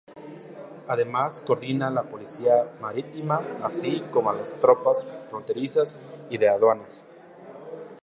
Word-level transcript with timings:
Además 0.87 1.43
coordina 1.45 1.91
la 1.91 2.01
policía 2.01 2.73
marítima 2.81 3.39
así 3.61 4.01
como 4.11 4.33
las 4.33 4.55
tropas 4.59 5.05
fronterizas 5.29 5.99
y 6.31 6.39
de 6.39 6.49
aduanas. 6.49 7.07